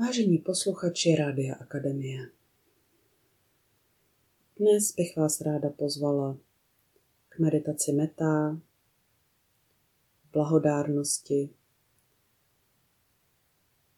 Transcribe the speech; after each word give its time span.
Vážení 0.00 0.38
posluchači 0.38 1.14
Rádia 1.14 1.54
Akademie, 1.54 2.30
dnes 4.56 4.94
bych 4.94 5.16
vás 5.16 5.40
ráda 5.40 5.70
pozvala 5.70 6.38
k 7.28 7.38
meditaci 7.38 7.92
metá, 7.92 8.60
blahodárnosti. 10.32 11.50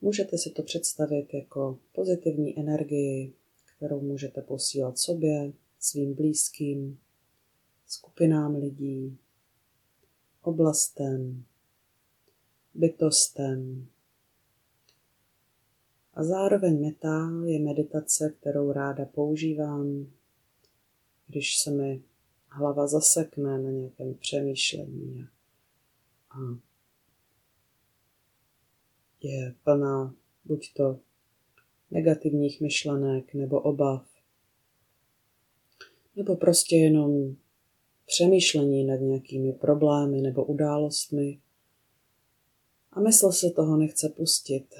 Můžete 0.00 0.38
si 0.38 0.50
to 0.50 0.62
představit 0.62 1.34
jako 1.34 1.78
pozitivní 1.92 2.58
energii, 2.58 3.32
kterou 3.76 4.00
můžete 4.00 4.42
posílat 4.42 4.98
sobě, 4.98 5.52
svým 5.78 6.14
blízkým, 6.14 6.98
skupinám 7.86 8.56
lidí, 8.56 9.18
oblastem, 10.42 11.44
bytostem, 12.74 13.88
a 16.14 16.24
zároveň 16.24 16.80
meta 16.80 17.30
je 17.44 17.58
meditace, 17.58 18.34
kterou 18.40 18.72
ráda 18.72 19.04
používám, 19.04 20.06
když 21.26 21.58
se 21.58 21.70
mi 21.70 22.02
hlava 22.48 22.86
zasekne 22.86 23.58
na 23.58 23.70
nějakém 23.70 24.14
přemýšlení 24.14 25.26
a 26.30 26.38
je 29.22 29.54
plná 29.64 30.14
buď 30.44 30.74
to 30.74 31.00
negativních 31.90 32.60
myšlenek 32.60 33.34
nebo 33.34 33.60
obav, 33.60 34.06
nebo 36.16 36.36
prostě 36.36 36.76
jenom 36.76 37.36
přemýšlení 38.06 38.84
nad 38.84 38.96
nějakými 38.96 39.52
problémy 39.52 40.20
nebo 40.20 40.44
událostmi 40.44 41.40
a 42.92 43.00
mysl 43.00 43.32
se 43.32 43.50
toho 43.50 43.76
nechce 43.76 44.08
pustit. 44.08 44.74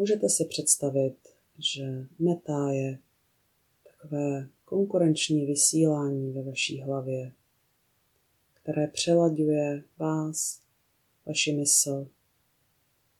Můžete 0.00 0.28
si 0.28 0.44
představit, 0.44 1.16
že 1.58 2.06
meta 2.18 2.70
je 2.70 2.98
takové 3.84 4.48
konkurenční 4.64 5.46
vysílání 5.46 6.32
ve 6.32 6.42
vaší 6.42 6.80
hlavě, 6.80 7.32
které 8.54 8.86
přelaďuje 8.86 9.84
vás, 9.98 10.62
vaši 11.26 11.52
mysl 11.52 12.08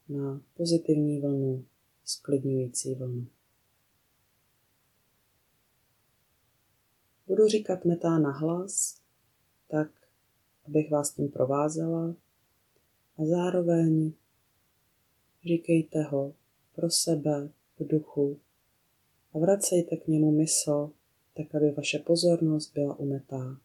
na 0.09 0.43
pozitivní 0.55 1.21
vlnu, 1.21 1.65
sklidňující 2.05 2.95
vlnu. 2.95 3.27
Budu 7.27 7.49
říkat 7.49 7.85
metá 7.85 8.19
na 8.19 8.31
hlas, 8.31 9.03
tak, 9.69 9.91
abych 10.67 10.91
vás 10.91 11.15
tím 11.15 11.29
provázela 11.29 12.17
a 13.17 13.25
zároveň 13.25 14.13
říkejte 15.45 16.03
ho 16.03 16.40
pro 16.75 16.91
sebe 16.91 17.51
v 17.79 17.87
duchu 17.87 18.41
a 19.35 19.39
vracejte 19.39 19.97
k 19.97 20.09
němu 20.09 20.31
mysl, 20.31 20.93
tak 21.37 21.55
aby 21.55 21.71
vaše 21.71 21.99
pozornost 21.99 22.73
byla 22.75 22.99
umetá. 22.99 23.61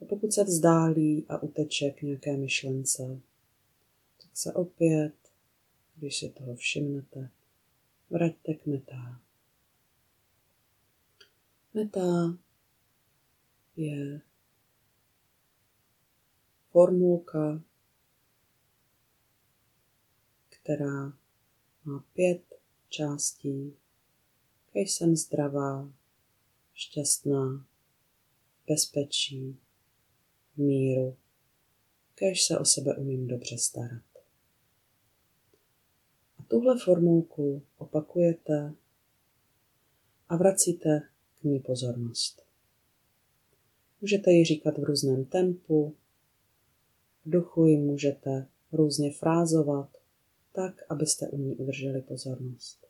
A 0.00 0.04
pokud 0.04 0.32
se 0.32 0.44
vzdálí 0.44 1.26
a 1.28 1.42
uteče 1.42 1.90
k 1.90 2.02
nějaké 2.02 2.36
myšlence, 2.36 3.20
tak 4.22 4.36
se 4.36 4.52
opět, 4.52 5.14
když 5.96 6.18
si 6.18 6.28
toho 6.28 6.54
všimnete, 6.54 7.30
vraťte 8.10 8.54
k 8.54 8.66
metá. 8.66 9.20
Meta 11.74 12.38
je 13.76 14.20
formulka, 16.70 17.62
která 20.48 21.21
má 21.84 22.04
pět 22.12 22.42
částí. 22.88 23.76
Kež 24.72 24.92
jsem 24.92 25.16
zdravá, 25.16 25.92
šťastná, 26.74 27.66
bezpečí, 28.68 29.56
v 30.54 30.58
míru, 30.58 31.16
kež 32.14 32.46
se 32.46 32.58
o 32.58 32.64
sebe 32.64 32.96
umím 32.96 33.26
dobře 33.26 33.58
starat. 33.58 34.02
A 36.38 36.42
tuhle 36.42 36.78
formulku 36.78 37.62
opakujete 37.78 38.74
a 40.28 40.36
vracíte 40.36 41.08
k 41.40 41.44
ní 41.44 41.60
pozornost. 41.60 42.42
Můžete 44.00 44.30
ji 44.30 44.44
říkat 44.44 44.78
v 44.78 44.84
různém 44.84 45.24
tempu, 45.24 45.96
v 47.24 47.30
duchu 47.30 47.66
ji 47.66 47.76
můžete 47.76 48.48
různě 48.72 49.12
frázovat, 49.12 50.01
tak, 50.52 50.74
abyste 50.88 51.28
u 51.28 51.36
ní 51.36 51.54
udrželi 51.54 52.02
pozornost. 52.02 52.86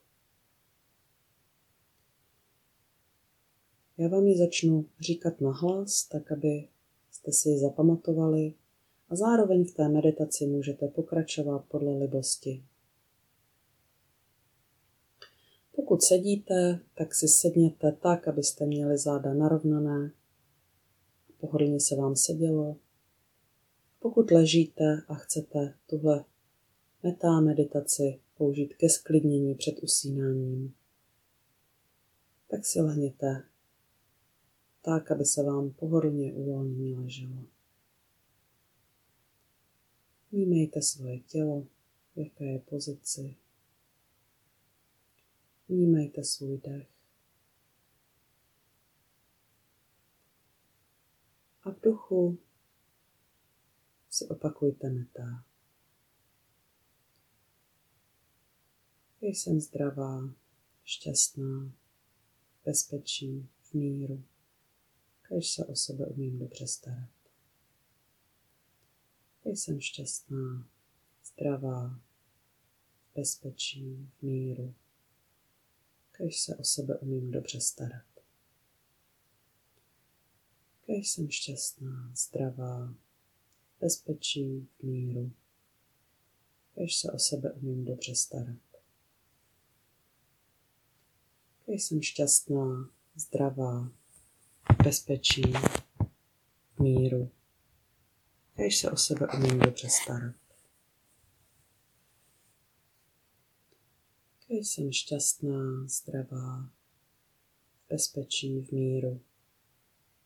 Já 3.98 4.08
vám 4.08 4.26
ji 4.26 4.38
začnu 4.38 4.86
říkat 5.00 5.40
nahlas, 5.40 6.08
tak 6.08 6.32
aby 6.32 6.68
jste 7.10 7.32
si 7.32 7.48
ji 7.48 7.58
zapamatovali 7.58 8.54
a 9.08 9.16
zároveň 9.16 9.64
v 9.64 9.74
té 9.74 9.88
meditaci 9.88 10.46
můžete 10.46 10.88
pokračovat 10.88 11.64
podle 11.68 11.98
libosti. 11.98 12.64
Pokud 15.76 16.02
sedíte, 16.02 16.80
tak 16.94 17.14
si 17.14 17.28
sedněte 17.28 17.92
tak, 17.92 18.28
abyste 18.28 18.66
měli 18.66 18.98
záda 18.98 19.34
narovnané, 19.34 20.12
pohodlně 21.40 21.80
se 21.80 21.96
vám 21.96 22.16
sedělo. 22.16 22.76
Pokud 23.98 24.30
ležíte 24.30 25.02
a 25.08 25.14
chcete 25.14 25.74
tuhle 25.86 26.24
metá 27.02 27.40
meditaci 27.40 28.20
použít 28.36 28.74
ke 28.74 28.88
sklidnění 28.88 29.54
před 29.54 29.82
usínáním. 29.82 30.74
Tak 32.48 32.66
si 32.66 32.80
lehněte 32.80 33.44
tak, 34.82 35.10
aby 35.10 35.24
se 35.24 35.42
vám 35.42 35.70
pohodlně 35.70 36.32
uvolněně 36.32 36.98
leželo. 36.98 37.44
Vnímejte 40.32 40.82
svoje 40.82 41.18
tělo, 41.18 41.66
v 42.14 42.16
jaké 42.16 42.44
je 42.44 42.58
pozici. 42.58 43.36
Vnímejte 45.68 46.24
svůj 46.24 46.58
dech. 46.58 46.88
A 51.62 51.70
v 51.70 51.80
duchu 51.80 52.38
si 54.10 54.26
opakujte 54.28 54.90
metá. 54.90 55.44
Jsem 59.24 59.60
zdravá, 59.60 60.34
šťastná, 60.84 61.72
bezpečí, 62.64 63.48
v 63.62 63.74
míru, 63.74 64.24
když 65.28 65.50
se 65.50 65.64
o 65.66 65.76
sebe 65.76 66.06
umím 66.06 66.38
dobře 66.38 66.66
starat. 66.66 67.10
Jsem 69.44 69.80
šťastná, 69.80 70.68
zdravá, 71.24 72.00
bezpečí, 73.14 74.10
v 74.18 74.22
míru, 74.22 74.74
když 76.18 76.40
se 76.40 76.56
o 76.56 76.64
sebe 76.64 76.98
umím 76.98 77.30
dobře 77.30 77.60
starat. 77.60 78.06
Když 80.86 81.10
jsem 81.10 81.30
šťastná, 81.30 82.12
zdravá, 82.16 82.94
bezpečí, 83.80 84.68
v 84.78 84.82
míru, 84.82 85.32
když 86.74 86.96
se 86.96 87.12
o 87.12 87.18
sebe 87.18 87.52
umím 87.52 87.84
dobře 87.84 88.14
starat. 88.14 88.71
Jsem 91.72 92.02
šťastná, 92.02 92.90
zdravá, 93.14 93.92
bezpečí, 94.84 95.42
míru. 96.78 97.30
Kež 98.56 98.78
se 98.78 98.90
o 98.90 98.96
sebe 98.96 99.26
umím 99.36 99.58
dobře 99.58 99.88
starat. 99.90 100.36
Kež 104.46 104.68
jsem 104.68 104.92
šťastná, 104.92 105.86
zdravá, 105.88 106.70
bezpečí, 107.88 108.60
v 108.60 108.72
míru. 108.72 109.20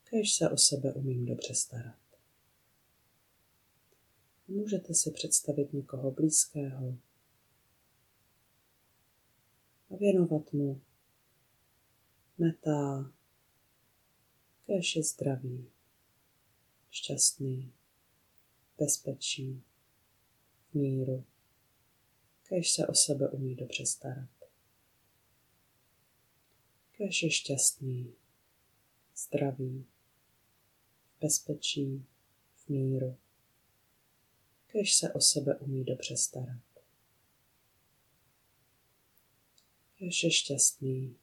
Kež 0.05 0.35
se 0.35 0.51
o 0.51 0.57
sebe 0.57 0.93
umím 0.93 1.27
dobře 1.27 1.55
starat. 1.55 2.01
Můžete 4.49 4.95
si 4.95 5.11
představit 5.11 5.73
někoho 5.73 6.11
blízkého 6.11 6.99
a 9.91 9.97
věnovat 9.97 10.53
mu 10.53 10.81
metá, 12.39 13.13
kéž 14.67 14.97
je 14.97 15.03
zdravý, 15.03 15.71
šťastný, 16.91 17.73
bezpečí, 18.79 19.63
v 20.71 20.75
míru, 20.75 21.25
kéž 22.49 22.71
se 22.71 22.87
o 22.87 22.95
sebe 22.95 23.29
umí 23.29 23.55
dobře 23.55 23.87
starat. 23.87 24.31
Kéž 26.93 27.23
je 27.23 27.31
šťastný, 27.31 28.15
zdravý, 29.17 29.87
bezpečí, 31.21 32.07
v 32.55 32.69
míru, 32.69 33.17
kéž 34.67 34.95
se 34.95 35.13
o 35.13 35.21
sebe 35.21 35.57
umí 35.57 35.85
dobře 35.85 36.17
starat. 36.17 36.63
Kež 39.99 40.25
je 40.25 40.31
šťastný, 40.31 41.17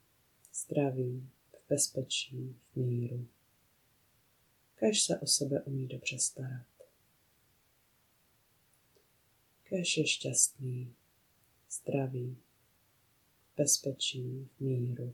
zdravý, 0.54 1.30
v 1.54 1.70
bezpečí, 1.70 2.56
v 2.72 2.76
míru. 2.76 3.28
Kež 4.76 5.04
se 5.04 5.20
o 5.20 5.28
sebe 5.28 5.62
umí 5.62 5.88
dobře 5.88 6.20
starat. 6.20 6.68
Kež 9.64 9.98
je 9.98 10.08
šťastný, 10.08 10.96
zdravý, 11.72 12.38
v 13.54 13.58
bezpečí, 13.58 14.50
v 14.58 14.60
míru. 14.60 15.14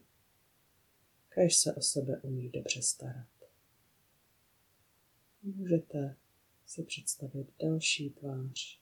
Kež 1.29 1.57
se 1.57 1.75
o 1.75 1.81
sebe 1.81 2.19
umí 2.21 2.49
dobře 2.49 2.81
starat. 2.81 3.29
Můžete 5.43 6.17
si 6.65 6.83
představit 6.83 7.53
další 7.59 8.09
tvář 8.09 8.79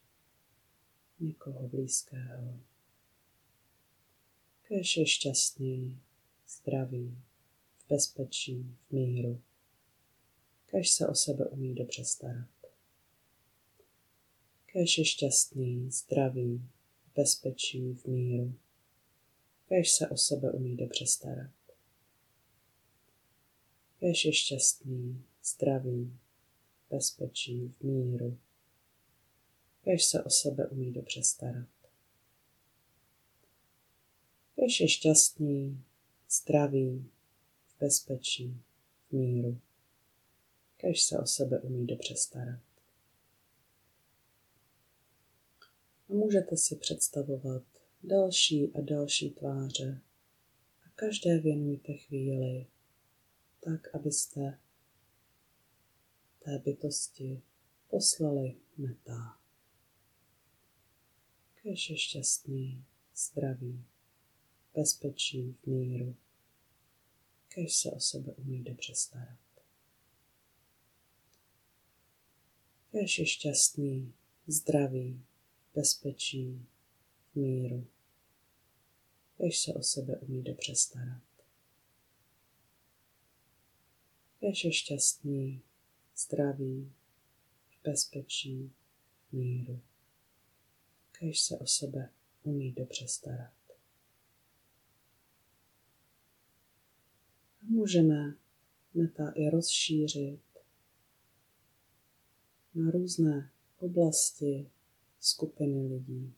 někoho 1.19 1.67
blízkého. 1.67 2.59
Kež 4.61 4.97
je 4.97 5.07
šťastný, 5.07 6.01
zdravý, 6.47 7.17
v 7.77 7.87
bezpečí, 7.89 8.75
v 8.87 8.91
míru. 8.91 9.41
Kež 10.65 10.91
se 10.91 11.07
o 11.07 11.15
sebe 11.15 11.45
umí 11.45 11.75
dobře 11.75 12.05
starat. 12.05 12.49
Kež 14.65 14.97
je 14.97 15.05
šťastný, 15.05 15.91
zdravý, 15.91 16.69
v 17.05 17.15
bezpečí, 17.15 17.93
v 17.93 18.05
míru. 18.05 18.53
Kež 19.67 19.91
se 19.91 20.09
o 20.09 20.17
sebe 20.17 20.51
umí 20.51 20.75
dobře 20.75 21.07
starat. 21.07 21.51
Kež 23.99 24.25
je 24.25 24.33
šťastný, 24.33 25.23
zdravý, 25.43 26.17
bezpečí, 26.89 27.73
v 27.79 27.83
míru. 27.83 28.37
Kež 29.83 30.05
se 30.05 30.23
o 30.23 30.29
sebe 30.29 30.67
umí 30.67 30.91
dobře 30.91 31.23
starat. 31.23 31.67
Kež 34.55 34.79
je 34.79 34.89
šťastný, 34.89 35.83
zdravý, 36.29 37.11
v 37.67 37.79
bezpečí, 37.79 38.61
v 39.09 39.13
míru. 39.13 39.61
Kež 40.77 41.03
se 41.03 41.19
o 41.19 41.25
sebe 41.25 41.59
umí 41.59 41.87
dobře 41.87 42.15
starat. 42.15 42.61
A 46.09 46.13
můžete 46.13 46.57
si 46.57 46.75
představovat 46.75 47.63
další 48.03 48.75
a 48.75 48.81
další 48.81 49.29
tváře 49.29 50.01
a 50.85 50.89
každé 50.95 51.39
věnujte 51.39 51.93
chvíli 51.93 52.67
tak, 53.59 53.95
abyste 53.95 54.59
té 56.39 56.59
bytosti 56.59 57.41
poslali 57.87 58.55
metá. 58.77 59.39
Kež 61.55 61.89
je 61.89 61.97
šťastný, 61.97 62.85
zdravý, 63.15 63.85
bezpečí, 64.77 65.57
v 65.63 65.67
míru. 65.67 66.15
Kež 67.47 67.75
se 67.75 67.91
o 67.91 67.99
sebe 67.99 68.33
umí 68.33 68.63
dobře 68.63 68.95
starat. 68.95 69.39
Kež 72.91 73.19
je 73.19 73.25
šťastný, 73.25 74.13
zdravý, 74.47 75.25
bezpečí, 75.73 76.65
v 77.31 77.35
míru. 77.35 77.87
Kež 79.37 79.59
se 79.59 79.73
o 79.73 79.83
sebe 79.83 80.17
umí 80.19 80.43
dobře 80.43 80.75
starat. 80.75 81.23
Kež 84.39 84.63
je 84.63 84.73
šťastný, 84.73 85.61
zdravý, 86.15 86.93
v 87.69 87.83
bezpečí, 87.83 88.71
v 89.29 89.33
míru. 89.33 89.81
Kež 91.11 91.41
se 91.41 91.57
o 91.57 91.67
sebe 91.67 92.13
umí 92.43 92.71
dobře 92.71 93.07
starat. 93.07 93.57
A 97.56 97.56
můžeme 97.69 98.35
meta 98.93 99.31
i 99.35 99.49
rozšířit 99.49 100.39
na 102.75 102.91
různé 102.91 103.51
oblasti 103.77 104.69
skupiny 105.19 105.87
lidí. 105.87 106.33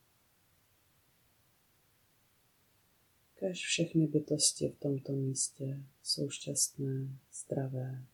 Kež 3.34 3.66
všechny 3.66 4.08
bytosti 4.08 4.70
v 4.70 4.80
tomto 4.80 5.12
místě 5.12 5.84
jsou 6.04 6.30
šťastné, 6.30 7.20
zdravé, 7.34 8.06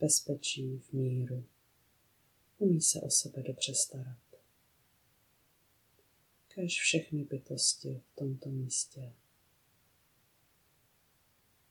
bezpečí, 0.00 0.78
v 0.78 0.92
míru. 0.92 1.44
Umí 2.58 2.80
se 2.80 3.00
o 3.00 3.10
sebe 3.10 3.42
dobře 3.42 3.74
starat. 3.74 4.18
Kež 6.48 6.80
všechny 6.80 7.24
bytosti 7.24 8.02
v 8.12 8.16
tomto 8.16 8.48
místě 8.48 9.12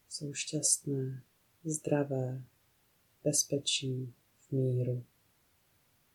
jsou 0.10 0.34
šťastné, 0.34 1.24
zdravé, 1.64 2.44
bezpečí, 3.24 4.14
v 4.40 4.52
míru. 4.52 5.06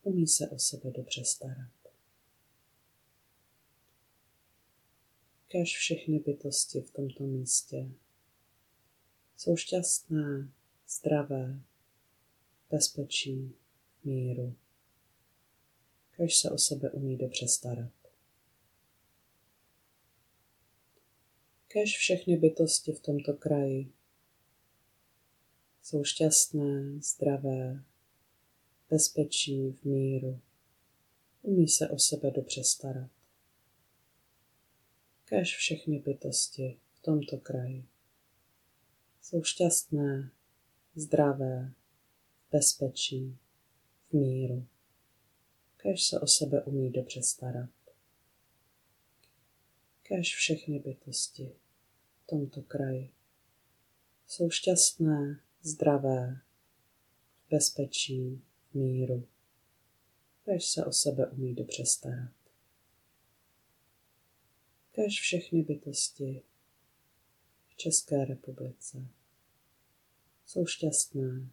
Umí 0.03 0.27
se 0.27 0.49
o 0.49 0.59
sebe 0.59 0.91
dobře 0.91 1.25
starat. 1.25 1.71
Kež 5.47 5.77
všechny 5.77 6.19
bytosti 6.19 6.81
v 6.81 6.91
tomto 6.91 7.23
místě 7.23 7.89
jsou 9.37 9.55
šťastné, 9.55 10.51
zdravé, 10.89 11.59
bezpečí, 12.69 13.55
míru. 14.03 14.55
Kež 16.11 16.37
se 16.37 16.51
o 16.51 16.57
sebe 16.57 16.91
umí 16.91 17.17
dobře 17.17 17.47
starat. 17.47 17.94
Kež 21.75 21.97
všechny 21.97 22.37
bytosti 22.37 22.91
v 22.91 22.99
tomto 22.99 23.33
kraji 23.33 23.91
jsou 25.81 26.03
šťastné, 26.03 26.99
zdravé, 27.01 27.83
bezpečí, 28.89 29.71
v 29.71 29.83
míru. 29.83 30.41
Umí 31.41 31.67
se 31.67 31.89
o 31.89 31.99
sebe 31.99 32.31
dobře 32.31 32.63
starat. 32.63 33.11
Kež 35.25 35.55
všechny 35.55 35.99
bytosti 35.99 36.79
v 36.93 37.01
tomto 37.01 37.37
kraji 37.37 37.85
jsou 39.21 39.43
šťastné, 39.43 40.31
zdravé, 40.95 41.73
bezpečí, 42.51 43.37
v 44.09 44.13
míru. 44.13 44.67
Kež 45.77 46.03
se 46.03 46.19
o 46.19 46.27
sebe 46.27 46.63
umí 46.63 46.91
dobře 46.91 47.23
starat. 47.23 47.69
Kež 50.03 50.35
všechny 50.35 50.79
bytosti 50.79 51.51
tomto 52.25 52.61
kraji 52.61 53.11
jsou 54.27 54.49
šťastné, 54.49 55.39
zdravé, 55.61 56.41
v 57.45 57.49
bezpečí, 57.49 58.41
v 58.71 58.75
míru. 58.75 59.27
Kež 60.45 60.65
se 60.65 60.85
o 60.85 60.91
sebe 60.91 61.27
umí 61.27 61.55
dobře 61.55 61.85
starat. 61.85 62.33
Kež 64.91 65.21
všechny 65.21 65.63
bytosti 65.63 66.43
v 67.67 67.75
České 67.75 68.25
republice 68.25 69.07
jsou 70.45 70.65
šťastné, 70.65 71.49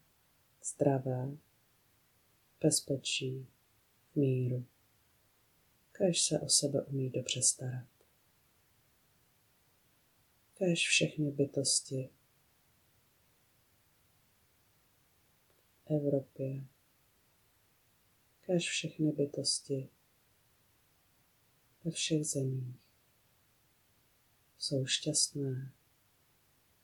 zdravé, 0.65 1.37
bezpečí, 2.61 3.47
v 4.13 4.17
míru. 4.17 4.67
Kež 5.93 6.23
se 6.23 6.41
o 6.41 6.49
sebe 6.49 6.83
umí 6.83 7.11
dobře 7.11 7.43
starat. 7.43 7.92
Kež 10.65 10.89
všechny 10.89 11.31
bytosti 11.31 12.11
v 15.85 15.91
Evropě, 15.91 16.67
kež 18.41 18.69
všechny 18.69 19.13
bytosti 19.13 19.89
ve 21.85 21.91
všech 21.91 22.27
zemích. 22.27 22.77
Jsou 24.59 24.87
šťastné, 24.87 25.73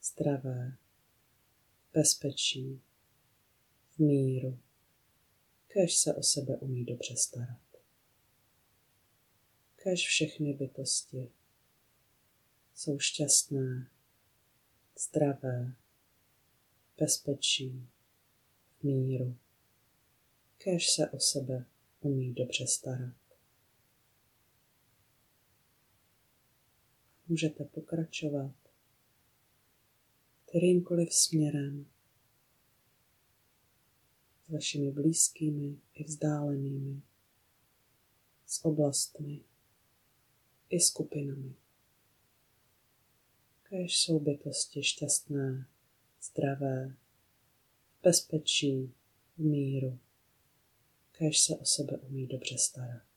zdravé, 0.02 0.76
bezpečí, 1.92 2.82
v 3.90 3.98
míru, 3.98 4.60
kež 5.66 5.96
se 5.96 6.14
o 6.14 6.22
sebe 6.22 6.56
umí 6.56 6.84
dobře 6.84 7.16
starat. 7.16 7.62
Kež 9.76 10.06
všechny 10.06 10.54
bytosti 10.54 11.32
jsou 12.78 12.98
šťastné, 12.98 13.90
zdravé, 14.98 15.74
bezpečí, 16.98 17.88
v 18.78 18.82
míru, 18.84 19.36
kež 20.58 20.90
se 20.90 21.10
o 21.10 21.20
sebe 21.20 21.66
umí 22.00 22.34
dobře 22.34 22.66
starat. 22.66 23.16
Můžete 27.28 27.64
pokračovat 27.64 28.54
kterýmkoliv 30.44 31.14
směrem 31.14 31.86
s 34.44 34.48
vašimi 34.48 34.90
blízkými 34.90 35.78
i 35.94 36.04
vzdálenými, 36.04 37.02
s 38.46 38.64
oblastmi 38.64 39.40
i 40.68 40.80
skupinami. 40.80 41.54
Kéž 43.70 43.98
jsou 43.98 44.20
bytosti 44.20 44.82
šťastné, 44.82 45.66
zdravé, 46.22 46.94
v 47.98 48.02
bezpečí, 48.02 48.92
v 49.36 49.38
míru. 49.38 49.98
Kéž 51.12 51.40
se 51.40 51.56
o 51.56 51.64
sebe 51.64 51.98
umí 51.98 52.26
dobře 52.26 52.58
starat. 52.58 53.07